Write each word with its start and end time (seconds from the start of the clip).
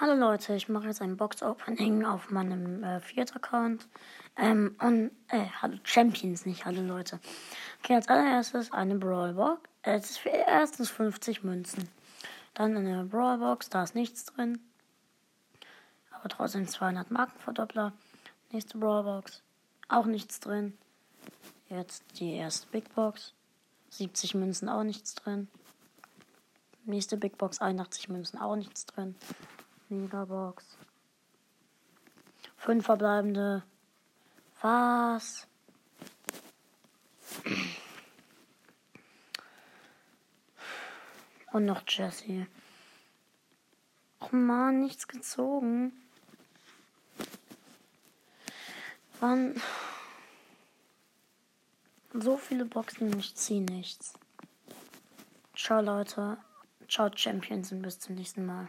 Hallo 0.00 0.14
Leute, 0.14 0.56
ich 0.56 0.68
mache 0.68 0.88
jetzt 0.88 1.00
ein 1.00 1.16
Box-Opening 1.16 2.04
auf 2.04 2.28
meinem 2.32 2.82
äh, 2.82 2.98
vierten 2.98 3.36
Account. 3.36 3.86
Ähm, 4.36 4.74
und, 4.80 5.12
äh, 5.28 5.46
hallo 5.62 5.78
Champions, 5.84 6.46
nicht 6.46 6.64
hallo 6.64 6.82
Leute. 6.82 7.20
Okay, 7.78 7.94
als 7.94 8.08
allererstes 8.08 8.72
eine 8.72 8.96
Brawlbox. 8.96 9.60
Äh, 9.82 9.94
es 9.94 10.10
ist 10.10 10.18
für 10.18 10.30
erstens 10.30 10.90
50 10.90 11.44
Münzen. 11.44 11.88
Dann 12.54 12.76
eine 12.76 13.04
Brawlbox, 13.04 13.68
da 13.68 13.84
ist 13.84 13.94
nichts 13.94 14.24
drin. 14.24 14.58
Aber 16.10 16.28
trotzdem 16.28 16.66
200 16.66 17.12
Markenverdoppler. 17.12 17.92
Nächste 18.50 18.78
Brawlbox, 18.78 19.44
auch 19.88 20.06
nichts 20.06 20.40
drin. 20.40 20.76
Jetzt 21.68 22.02
die 22.18 22.34
erste 22.34 22.66
Big 22.66 22.92
Box. 22.96 23.32
70 23.90 24.34
Münzen, 24.34 24.68
auch 24.68 24.82
nichts 24.82 25.14
drin. 25.14 25.46
Nächste 26.84 27.16
Big 27.16 27.38
Box, 27.38 27.60
81 27.60 28.08
Münzen, 28.08 28.40
auch 28.40 28.56
nichts 28.56 28.86
drin. 28.86 29.14
Megabox. 30.02 30.76
Fünf 32.56 32.84
verbleibende. 32.86 33.62
Was? 34.60 35.46
Und 41.52 41.66
noch 41.66 41.82
Jesse. 41.86 42.46
Oh 44.20 44.34
man, 44.34 44.80
nichts 44.80 45.06
gezogen. 45.06 45.92
Wann? 49.20 49.60
So 52.12 52.36
viele 52.36 52.64
Boxen, 52.64 53.18
ich 53.18 53.34
ziehe 53.34 53.62
nichts. 53.62 54.14
Ciao 55.54 55.80
Leute. 55.80 56.38
Ciao 56.88 57.10
Champions 57.14 57.72
und 57.72 57.82
bis 57.82 57.98
zum 57.98 58.14
nächsten 58.14 58.46
Mal. 58.46 58.68